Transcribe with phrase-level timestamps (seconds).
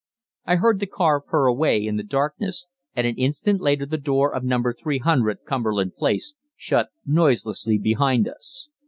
[0.45, 2.65] I heard the car purr away in the darkness,
[2.95, 8.69] and an instant later the door of number 300 Cumberland Place shut noiselessly behind us.